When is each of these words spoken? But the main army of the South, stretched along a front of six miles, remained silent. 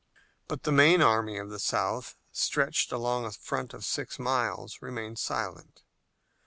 But 0.47 0.63
the 0.63 0.71
main 0.71 0.99
army 1.03 1.37
of 1.37 1.51
the 1.51 1.59
South, 1.59 2.15
stretched 2.31 2.91
along 2.91 3.23
a 3.23 3.31
front 3.33 3.71
of 3.71 3.85
six 3.85 4.17
miles, 4.17 4.81
remained 4.81 5.19
silent. 5.19 5.83